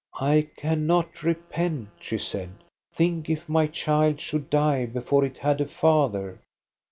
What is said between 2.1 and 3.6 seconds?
said;" think if